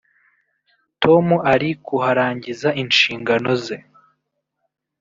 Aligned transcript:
Tom 1.01 1.25
ari 1.53 1.69
kuharangiza 1.85 2.69
inshingano 2.81 3.49
ze 3.63 3.77